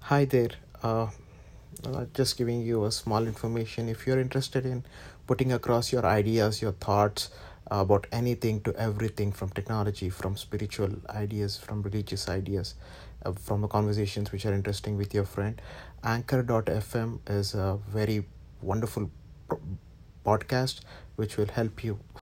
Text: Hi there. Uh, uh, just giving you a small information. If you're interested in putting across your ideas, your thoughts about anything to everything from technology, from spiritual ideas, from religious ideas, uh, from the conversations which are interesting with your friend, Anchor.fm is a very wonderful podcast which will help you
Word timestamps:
Hi 0.00 0.24
there. 0.24 0.50
Uh, 0.82 1.08
uh, 1.84 2.06
just 2.14 2.36
giving 2.36 2.62
you 2.62 2.84
a 2.84 2.90
small 2.92 3.26
information. 3.26 3.88
If 3.88 4.06
you're 4.06 4.18
interested 4.20 4.64
in 4.66 4.84
putting 5.26 5.52
across 5.52 5.92
your 5.92 6.04
ideas, 6.06 6.62
your 6.62 6.72
thoughts 6.72 7.30
about 7.70 8.06
anything 8.10 8.62
to 8.62 8.74
everything 8.76 9.32
from 9.32 9.50
technology, 9.50 10.08
from 10.08 10.36
spiritual 10.36 10.90
ideas, 11.10 11.58
from 11.58 11.82
religious 11.82 12.28
ideas, 12.28 12.74
uh, 13.24 13.32
from 13.32 13.60
the 13.60 13.68
conversations 13.68 14.32
which 14.32 14.46
are 14.46 14.54
interesting 14.54 14.96
with 14.96 15.12
your 15.12 15.24
friend, 15.24 15.60
Anchor.fm 16.02 17.18
is 17.28 17.54
a 17.54 17.78
very 17.88 18.24
wonderful 18.62 19.10
podcast 20.24 20.80
which 21.16 21.36
will 21.36 21.48
help 21.48 21.84
you 21.84 21.98